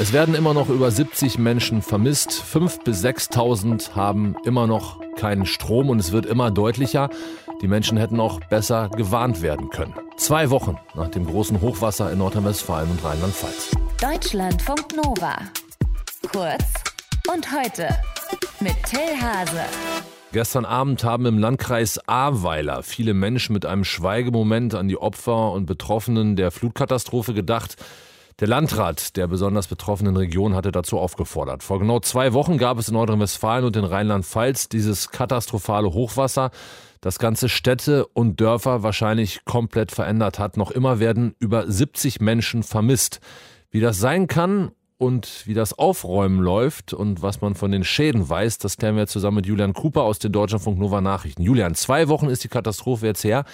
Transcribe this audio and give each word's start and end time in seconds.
Es 0.00 0.14
werden 0.14 0.34
immer 0.34 0.54
noch 0.54 0.70
über 0.70 0.90
70 0.90 1.36
Menschen 1.36 1.82
vermisst. 1.82 2.30
5.000 2.30 2.84
bis 2.84 3.04
6.000 3.04 3.94
haben 3.94 4.34
immer 4.46 4.66
noch 4.66 4.98
keinen 5.16 5.44
Strom 5.44 5.90
und 5.90 5.98
es 5.98 6.10
wird 6.10 6.24
immer 6.24 6.50
deutlicher, 6.50 7.10
die 7.60 7.68
Menschen 7.68 7.98
hätten 7.98 8.18
auch 8.18 8.40
besser 8.48 8.88
gewarnt 8.96 9.42
werden 9.42 9.68
können. 9.68 9.92
Zwei 10.16 10.48
Wochen 10.48 10.78
nach 10.94 11.08
dem 11.08 11.26
großen 11.26 11.60
Hochwasser 11.60 12.10
in 12.10 12.16
Nordrhein-Westfalen 12.16 12.90
und 12.90 13.04
Rheinland-Pfalz. 13.04 13.72
Deutschlandfunk 14.00 14.86
Nova. 14.96 15.36
Kurz 16.32 16.64
und 17.30 17.46
heute 17.52 17.94
mit 18.60 18.76
Till 18.84 19.20
Hase. 19.20 19.64
Gestern 20.32 20.64
Abend 20.64 21.04
haben 21.04 21.26
im 21.26 21.36
Landkreis 21.36 22.00
Ahrweiler 22.08 22.82
viele 22.82 23.12
Menschen 23.12 23.52
mit 23.52 23.66
einem 23.66 23.84
Schweigemoment 23.84 24.74
an 24.74 24.88
die 24.88 24.96
Opfer 24.96 25.52
und 25.52 25.66
Betroffenen 25.66 26.36
der 26.36 26.50
Flutkatastrophe 26.50 27.34
gedacht. 27.34 27.76
Der 28.40 28.48
Landrat 28.48 29.18
der 29.18 29.26
besonders 29.26 29.66
betroffenen 29.66 30.16
Region 30.16 30.54
hatte 30.54 30.72
dazu 30.72 30.98
aufgefordert. 30.98 31.62
Vor 31.62 31.78
genau 31.78 32.00
zwei 32.00 32.32
Wochen 32.32 32.56
gab 32.56 32.78
es 32.78 32.88
in 32.88 32.94
Nordrhein-Westfalen 32.94 33.66
und 33.66 33.76
in 33.76 33.84
Rheinland-Pfalz 33.84 34.70
dieses 34.70 35.10
katastrophale 35.10 35.92
Hochwasser, 35.92 36.50
das 37.02 37.18
ganze 37.18 37.50
Städte 37.50 38.06
und 38.06 38.40
Dörfer 38.40 38.82
wahrscheinlich 38.82 39.44
komplett 39.44 39.92
verändert 39.92 40.38
hat. 40.38 40.56
Noch 40.56 40.70
immer 40.70 41.00
werden 41.00 41.34
über 41.38 41.70
70 41.70 42.22
Menschen 42.22 42.62
vermisst. 42.62 43.20
Wie 43.70 43.80
das 43.80 43.98
sein 43.98 44.26
kann 44.26 44.70
und 44.96 45.42
wie 45.44 45.54
das 45.54 45.78
Aufräumen 45.78 46.40
läuft 46.40 46.94
und 46.94 47.20
was 47.20 47.42
man 47.42 47.54
von 47.54 47.70
den 47.70 47.84
Schäden 47.84 48.26
weiß, 48.26 48.56
das 48.56 48.78
klären 48.78 48.96
wir 48.96 49.06
zusammen 49.06 49.36
mit 49.36 49.46
Julian 49.46 49.74
Cooper 49.74 50.02
aus 50.02 50.18
den 50.18 50.32
Deutschlandfunk 50.32 50.78
Nova 50.78 51.02
Nachrichten. 51.02 51.42
Julian, 51.42 51.74
zwei 51.74 52.08
Wochen 52.08 52.30
ist 52.30 52.42
die 52.42 52.48
Katastrophe 52.48 53.04
jetzt 53.04 53.22
her. 53.22 53.44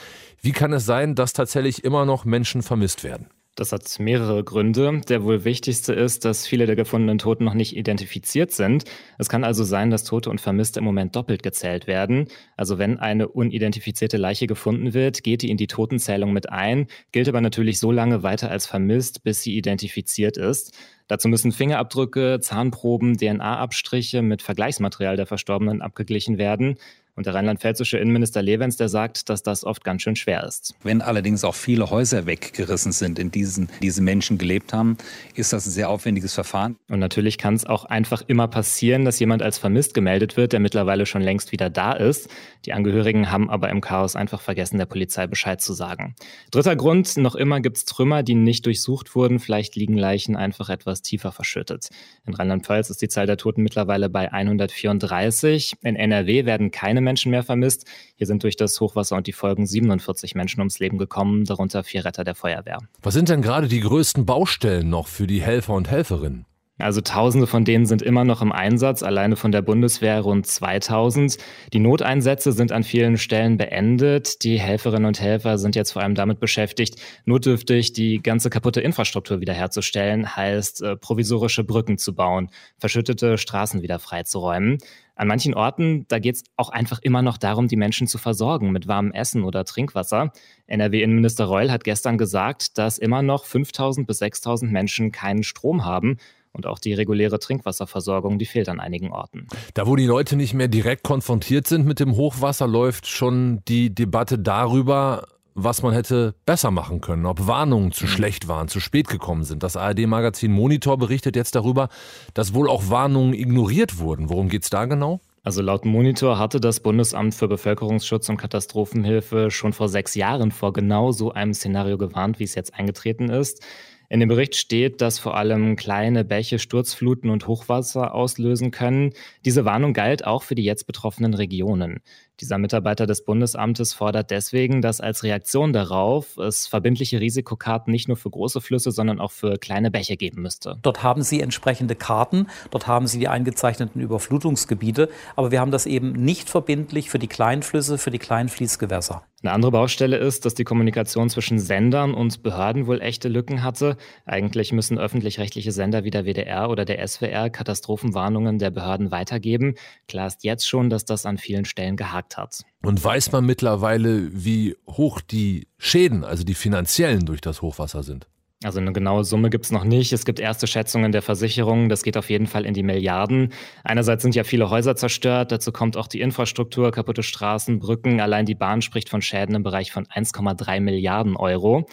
Wie 0.41 0.53
kann 0.53 0.73
es 0.73 0.87
sein, 0.87 1.17
dass 1.17 1.33
tatsächlich 1.33 1.83
immer 1.83 2.05
noch 2.05 2.25
Menschen 2.25 2.63
vermisst 2.63 3.03
werden? 3.03 3.27
Das 3.57 3.73
hat 3.73 3.99
mehrere 3.99 4.45
Gründe. 4.45 5.01
Der 5.09 5.25
wohl 5.25 5.45
wichtigste 5.45 5.95
ist, 5.95 6.27
dass 6.27 6.47
viele 6.47 6.67
der 6.67 6.77
gefundenen 6.77 7.17
Toten 7.17 7.45
noch 7.45 7.55
nicht 7.55 7.75
identifiziert 7.75 8.53
sind. 8.53 8.85
Es 9.17 9.31
kann 9.31 9.45
also 9.45 9.65
sein, 9.65 9.91
dass 9.91 10.05
Tote 10.05 10.29
und 10.29 10.43
Vermisste 10.43 10.81
im 10.81 10.85
Moment 10.85 11.17
doppelt 11.17 11.43
gezählt 11.43 11.87
werden. 11.87 12.29
Also 12.59 12.77
wenn 12.77 12.99
eine 12.99 13.29
unidentifizierte 13.29 14.19
Leiche 14.19 14.47
gefunden 14.47 14.93
wird, 14.93 15.23
geht 15.23 15.41
die 15.41 15.49
in 15.49 15.57
die 15.57 15.69
Totenzählung 15.69 16.35
mit 16.35 16.51
ein, 16.51 16.87
gilt 17.13 17.31
aber 17.31 17.41
natürlich 17.41 17.79
so 17.79 17.91
lange 17.91 18.23
weiter 18.23 18.51
als 18.51 18.67
vermisst, 18.67 19.25
bis 19.25 19.43
sie 19.43 19.57
identifiziert 19.57 20.37
ist. 20.37 20.77
Dazu 21.09 21.29
müssen 21.29 21.53
Fingerabdrücke, 21.53 22.41
Zahnproben, 22.41 23.17
DNA-Abstriche 23.17 24.23
mit 24.23 24.43
Vergleichsmaterial 24.43 25.17
der 25.17 25.27
Verstorbenen 25.27 25.83
abgeglichen 25.83 26.39
werden. 26.39 26.77
Und 27.17 27.25
der 27.25 27.35
rheinland-pfälzische 27.35 27.97
Innenminister 27.97 28.43
Levens, 28.43 28.77
der 28.77 28.91
sagt, 28.91 29.31
dass 29.31 29.43
das 29.43 29.65
oft 29.65 29.85
ganz 29.85 30.03
schön 30.03 30.17
schwer 30.17 30.45
ist. 30.45 30.75
Wenn 30.83 31.01
allerdings 31.01 31.45
auch 31.45 31.55
viele 31.55 31.89
Häuser 31.89 32.27
weggerissen 32.27 32.93
sind, 32.93 33.19
in 33.19 33.31
diesen 33.31 33.71
diese 33.81 34.03
Menschen 34.03 34.37
gelebt 34.37 34.75
haben, 34.75 34.99
ist 35.35 35.55
das 35.55 35.67
ein 35.67 35.71
sehr 35.71 35.89
aufwendiges 35.89 36.35
Verfahren. 36.35 36.77
Und 36.91 36.99
natürlich 36.99 37.39
kann 37.39 37.55
es 37.55 37.65
auch 37.65 37.87
einfach 37.87 38.23
immer 38.27 38.49
passieren, 38.49 39.07
dass 39.07 39.19
jemand 39.19 39.43
als 39.43 39.57
vermisst 39.57 39.95
gemeldet 39.95 40.37
wird, 40.37 40.53
der 40.53 40.61
mittlerweile 40.61 41.07
schon 41.07 41.23
längst 41.23 41.53
wieder 41.53 41.71
da 41.71 41.93
ist. 41.93 42.29
Die 42.67 42.75
Angehörigen 42.75 43.31
haben 43.31 43.49
aber 43.49 43.71
im 43.71 43.81
Chaos 43.81 44.15
einfach 44.15 44.43
vergessen, 44.43 44.77
der 44.77 44.85
Polizei 44.85 45.27
Bescheid 45.27 45.63
zu 45.63 45.73
sagen. 45.73 46.17
Dritter 46.51 46.77
Grund, 46.77 47.17
noch 47.17 47.35
immer 47.35 47.61
gibt 47.61 47.79
es 47.79 47.87
Trümmer, 47.87 48.25
die 48.25 48.35
nicht 48.35 48.67
durchsucht 48.67 49.15
wurden. 49.15 49.39
Vielleicht 49.39 49.75
liegen 49.75 49.97
Leichen 49.97 50.37
einfach 50.37 50.69
etwas 50.69 50.96
tiefer 51.03 51.33
verschüttet. 51.33 51.89
In 52.27 52.35
Rheinland-Pfalz 52.35 52.91
ist 52.91 53.03
die 53.03 53.09
Zahl 53.09 53.27
der 53.27 53.37
Toten 53.37 53.63
mittlerweile 53.63 54.09
bei 54.09 54.33
134. 54.33 55.75
In 55.83 55.97
NRW 55.97 56.45
werden 56.45 56.71
keine 56.71 57.01
Menschen 57.01 57.31
mehr 57.31 57.43
vermisst. 57.43 57.87
Hier 58.17 58.27
sind 58.27 58.43
durch 58.43 58.57
das 58.57 58.81
Hochwasser 58.81 59.17
und 59.17 59.27
die 59.27 59.33
Folgen 59.33 59.67
47 59.67 60.35
Menschen 60.35 60.61
ums 60.61 60.79
Leben 60.79 60.99
gekommen, 60.99 61.45
darunter 61.45 61.85
vier 61.85 62.05
Retter 62.05 62.25
der 62.25 62.35
Feuerwehr. 62.35 62.79
Was 63.03 63.15
sind 63.15 63.29
denn 63.29 63.43
gerade 63.43 63.69
die 63.69 63.81
größten 63.81 64.27
Baustellen 64.27 64.89
noch 64.89 65.09
für 65.09 65.27
die 65.27 65.43
Helfer 65.43 65.75
und 65.75 65.91
Helferinnen? 65.91 66.47
Also 66.79 67.01
Tausende 67.01 67.47
von 67.47 67.65
denen 67.65 67.87
sind 67.87 68.03
immer 68.03 68.25
noch 68.25 68.43
im 68.43 68.53
Einsatz, 68.53 69.03
alleine 69.03 69.37
von 69.37 69.51
der 69.51 69.63
Bundeswehr 69.63 70.21
rund 70.21 70.47
2000. 70.47 71.39
Die 71.73 71.79
Noteinsätze 71.79 72.53
sind 72.53 72.71
an 72.71 72.85
vielen 72.85 73.17
Stellen 73.17 73.57
beendet. 73.57 74.45
Die 74.45 74.61
Helferinnen 74.61 75.07
und 75.07 75.19
Helfer 75.19 75.57
sind 75.57 75.75
jetzt 75.75 75.93
vor 75.93 76.03
allem 76.03 76.15
damit 76.15 76.39
beschäftigt, 76.39 77.01
notdürftig 77.25 77.95
die 77.95 78.23
ganze 78.23 78.51
kaputte 78.51 78.83
Infrastruktur 78.83 79.41
wiederherzustellen, 79.41 80.37
heißt 80.37 80.83
äh, 80.83 80.97
provisorische 80.97 81.65
Brücken 81.65 81.97
zu 81.97 82.15
bauen, 82.15 82.51
verschüttete 82.79 83.39
Straßen 83.39 83.81
wieder 83.81 83.99
freizuräumen. 83.99 84.77
An 85.15 85.29
manchen 85.29 85.55
Orten, 85.55 86.05
da 86.09 86.19
geht 86.19 86.35
es 86.35 86.45
auch 86.57 86.69
einfach 86.69 86.99
immer 87.01 87.23
noch 87.23 87.39
darum, 87.39 87.69
die 87.69 87.77
Menschen 87.77 88.07
zu 88.07 88.19
versorgen 88.19 88.71
mit 88.71 88.87
warmem 88.87 89.13
Essen 89.13 89.45
oder 89.45 89.65
Trinkwasser. 89.65 90.31
NRW-Innenminister 90.67 91.47
Reul 91.47 91.71
hat 91.71 91.85
gestern 91.85 92.19
gesagt, 92.19 92.77
dass 92.77 92.99
immer 92.99 93.23
noch 93.23 93.47
5000 93.47 94.07
bis 94.07 94.19
6000 94.19 94.71
Menschen 94.71 95.13
keinen 95.13 95.43
Strom 95.43 95.87
haben 95.87 96.19
und 96.57 96.67
auch 96.67 96.79
die 96.79 96.95
reguläre 96.95 97.39
Trinkwasserversorgung, 97.39 98.39
die 98.39 98.47
fehlt 98.47 98.69
an 98.69 98.81
einigen 98.81 99.13
Orten. 99.13 99.47
Da, 99.75 99.87
wo 99.87 99.95
die 99.95 100.07
Leute 100.07 100.37
nicht 100.37 100.55
mehr 100.55 100.69
direkt 100.69 101.05
konfrontiert 101.05 101.69
sind 101.69 101.87
mit 101.87 102.01
dem 102.01 102.17
Hochwasser, 102.17 102.67
läuft 102.67 103.07
schon 103.07 103.63
die 103.69 103.95
Debatte 103.95 104.39
darüber, 104.39 105.29
was 105.55 105.83
man 105.83 105.93
hätte 105.95 106.35
besser 106.45 106.71
machen 106.71 107.01
können, 107.01 107.27
ob 107.27 107.47
Warnungen 107.47 107.93
zu 107.93 108.05
mhm. 108.05 108.09
schlecht 108.09 108.49
waren, 108.49 108.69
zu 108.69 108.81
spät 108.81 109.09
gekommen 109.09 109.45
sind. 109.45 109.63
Das 109.63 109.77
ARD-Magazin 109.77 110.53
Monitor 110.53 110.99
berichtet 110.99 111.37
jetzt 111.37 111.55
darüber, 111.55 111.89
dass 112.35 112.55
wohl 112.55 112.69
auch 112.69 112.91
Warnungen 112.91 113.33
ignoriert 113.35 113.99
wurden. 113.99 114.29
Worum 114.29 114.49
geht 114.49 114.65
es 114.65 114.71
da 114.71 114.85
genau? 114.85 115.21
Also 115.43 115.63
laut 115.63 115.85
Monitor 115.85 116.41
hatte 116.41 116.61
das 116.61 116.81
Bundesamt 116.81 117.35
für 117.35 117.47
Bevölkerungsschutz 117.47 118.29
und 118.29 118.37
Katastrophenhilfe 118.37 119.51
schon 119.53 119.73
vor 119.73 119.89
sechs 119.89 120.17
Jahren 120.17 120.51
vor 120.51 120.73
genau 120.73 121.13
so 121.13 121.33
einem 121.33 121.55
Szenario 121.55 121.99
gewarnt, 121.99 122.41
wie 122.41 122.45
es 122.45 122.57
jetzt 122.57 122.75
eingetreten 122.75 123.29
ist. 123.29 123.65
In 124.09 124.21
dem 124.21 124.29
Bericht 124.29 124.57
steht, 124.57 125.01
dass 125.01 125.19
vor 125.19 125.37
allem 125.37 125.77
kleine 125.77 126.25
Bäche 126.25 126.59
Sturzfluten 126.59 127.31
und 127.31 127.47
Hochwasser 127.47 128.15
auslösen 128.15 128.71
können. 128.71 129.13
Diese 129.45 129.65
Warnung 129.65 129.93
galt 129.95 130.25
auch 130.27 130.43
für 130.43 130.55
die 130.55 130.65
jetzt 130.65 130.87
betroffenen 130.87 131.35
Regionen. 131.35 132.01
Dieser 132.41 132.59
Mitarbeiter 132.59 133.07
des 133.07 133.25
Bundesamtes 133.25 133.95
fordert 133.95 134.31
deswegen, 134.31 134.83
dass 134.83 135.01
als 135.01 135.23
Reaktion 135.23 135.73
darauf 135.73 136.37
es 136.37 136.67
verbindliche 136.67 137.19
Risikokarten 137.19 137.91
nicht 137.91 138.09
nur 138.09 138.19
für 138.19 138.29
große 138.29 138.61
Flüsse, 138.61 138.91
sondern 138.91 139.21
auch 139.21 139.33
für 139.33 139.57
kleine 139.57 139.91
Bäche 139.91 140.19
geben 140.19 140.43
müsste. 140.43 140.79
Dort 140.83 141.03
haben 141.03 141.23
Sie 141.23 141.41
entsprechende 141.41 141.95
Karten, 141.95 142.49
dort 142.71 142.87
haben 142.87 143.07
Sie 143.07 143.19
die 143.19 143.29
eingezeichneten 143.29 144.03
Überflutungsgebiete, 144.03 145.09
aber 145.35 145.51
wir 145.51 145.61
haben 145.61 145.71
das 145.71 145.87
eben 145.87 146.13
nicht 146.13 146.51
verbindlich 146.51 147.09
für 147.09 147.19
die 147.19 147.27
kleinen 147.27 147.63
Flüsse, 147.63 147.97
für 147.97 148.11
die 148.11 148.19
kleinen 148.19 148.51
Fließgewässer. 148.51 149.23
Eine 149.43 149.53
andere 149.53 149.71
Baustelle 149.71 150.17
ist, 150.17 150.45
dass 150.45 150.55
die 150.55 150.65
Kommunikation 150.65 151.31
zwischen 151.31 151.59
Sendern 151.61 152.15
und 152.15 152.43
Behörden 152.43 152.87
wohl 152.87 153.01
echte 153.01 153.29
Lücken 153.29 153.63
hatte. 153.63 153.97
Eigentlich 154.25 154.73
müssen 154.73 154.99
öffentlich-rechtliche 154.99 155.71
Sender 155.73 156.03
wie 156.05 156.11
der 156.11 156.25
WDR 156.25 156.69
oder 156.69 156.85
der 156.85 157.07
SWR 157.07 157.49
Katastrophenwarnungen 157.51 158.59
der 158.59 158.71
Behörden 158.71 159.13
weitergeben. 159.13 159.75
Klar 160.09 160.27
ist 160.27 160.43
jetzt 160.43 160.67
schon, 160.67 160.91
dass 160.91 161.05
das 161.05 161.27
an 161.27 161.39
vielen 161.39 161.65
Stellen 161.65 161.97
gehakt 161.97 162.26
gesagt 162.27 162.37
hat. 162.37 162.65
Und 162.83 163.03
weiß 163.03 163.33
man 163.33 163.45
mittlerweile, 163.45 164.29
wie 164.33 164.77
hoch 164.89 165.21
die 165.21 165.69
Schäden, 165.79 166.25
also 166.25 166.45
die 166.45 166.55
finanziellen 166.55 167.27
durch 167.27 167.41
das 167.41 167.63
Hochwasser 167.63 168.03
sind? 168.03 168.29
Also 168.65 168.81
eine 168.81 168.93
genaue 168.93 169.23
Summe 169.23 169.51
gibt 169.51 169.67
es 169.67 169.71
noch 169.71 169.85
nicht. 169.85 170.13
Es 170.15 170.25
gibt 170.25 170.41
erste 170.41 170.67
Schätzungen 170.67 171.13
der 171.13 171.21
Versicherungen. 171.21 171.91
Das 171.91 172.03
geht 172.03 172.17
auf 172.17 172.31
jeden 172.31 172.47
Fall 172.47 172.65
in 172.65 172.73
die 172.73 172.83
Milliarden. 172.83 173.53
Einerseits 173.85 174.23
sind 174.23 174.35
ja 174.35 174.45
viele 174.45 174.71
Häuser 174.71 174.97
zerstört. 174.97 175.53
Dazu 175.53 175.73
kommt 175.73 175.97
auch 175.97 176.07
die 176.07 176.21
Infrastruktur, 176.21 176.91
kaputte 176.91 177.23
Straßen, 177.23 177.79
Brücken. 177.79 178.21
Allein 178.21 178.47
die 178.47 178.55
Bahn 178.55 178.81
spricht 178.81 179.11
von 179.11 179.21
Schäden 179.21 179.55
im 179.55 179.63
Bereich 179.63 179.93
von 179.93 180.07
1,3 180.07 180.81
Milliarden 180.81 181.37
Euro. 181.37 181.87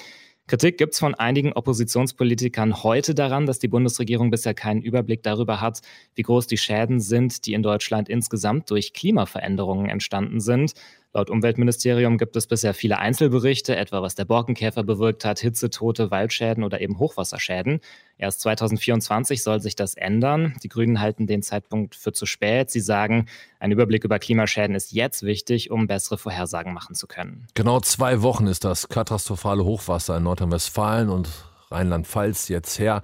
Kritik 0.45 0.77
gibt 0.77 0.93
es 0.93 0.99
von 0.99 1.15
einigen 1.15 1.53
Oppositionspolitikern 1.53 2.83
heute 2.83 3.15
daran, 3.15 3.45
dass 3.45 3.59
die 3.59 3.69
Bundesregierung 3.69 4.29
bisher 4.29 4.53
keinen 4.53 4.81
Überblick 4.81 5.23
darüber 5.23 5.61
hat, 5.61 5.79
wie 6.15 6.21
groß 6.21 6.47
die 6.47 6.57
Schäden 6.57 6.99
sind, 6.99 7.45
die 7.45 7.53
in 7.53 7.63
Deutschland 7.63 8.09
insgesamt 8.09 8.69
durch 8.69 8.91
Klimaveränderungen 8.91 9.89
entstanden 9.89 10.41
sind. 10.41 10.73
Laut 11.13 11.29
Umweltministerium 11.29 12.17
gibt 12.17 12.35
es 12.35 12.47
bisher 12.47 12.73
viele 12.73 12.99
Einzelberichte, 12.99 13.77
etwa 13.77 14.01
was 14.01 14.15
der 14.15 14.25
Borkenkäfer 14.25 14.83
bewirkt 14.83 15.23
hat, 15.23 15.39
Hitzetote, 15.39 16.11
Waldschäden 16.11 16.65
oder 16.65 16.81
eben 16.81 16.99
Hochwasserschäden. 16.99 17.79
Erst 18.23 18.39
2024 18.39 19.43
soll 19.43 19.59
sich 19.59 19.75
das 19.75 19.95
ändern. 19.95 20.55
Die 20.63 20.69
Grünen 20.69 21.01
halten 21.01 21.27
den 21.27 21.43
Zeitpunkt 21.43 21.93
für 21.93 22.13
zu 22.13 22.25
spät. 22.25 22.71
Sie 22.71 22.79
sagen, 22.79 23.25
ein 23.59 23.73
Überblick 23.73 24.05
über 24.05 24.17
Klimaschäden 24.17 24.77
ist 24.77 24.93
jetzt 24.93 25.23
wichtig, 25.23 25.71
um 25.71 25.87
bessere 25.87 26.17
Vorhersagen 26.17 26.73
machen 26.73 26.95
zu 26.95 27.05
können. 27.05 27.47
Genau 27.53 27.81
zwei 27.81 28.21
Wochen 28.21 28.47
ist 28.47 28.63
das 28.63 28.87
katastrophale 28.87 29.65
Hochwasser 29.65 30.15
in 30.15 30.23
Nordrhein-Westfalen 30.23 31.09
und 31.09 31.27
Rheinland-Pfalz 31.69 32.47
jetzt 32.47 32.79
her. 32.79 33.01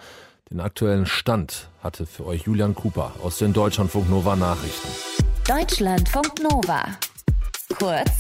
Den 0.50 0.62
aktuellen 0.62 1.06
Stand 1.06 1.68
hatte 1.84 2.06
für 2.06 2.26
euch 2.26 2.44
Julian 2.44 2.74
Cooper 2.74 3.12
aus 3.22 3.40
den 3.40 3.52
Deutschlandfunk 3.52 4.10
Nova 4.10 4.38
Nachrichten. 4.38 4.88
Deutschlandfunk 5.46 6.32
Nova. 6.50 6.86
Kurz 7.78 8.12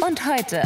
und 0.00 0.24
heute. 0.24 0.62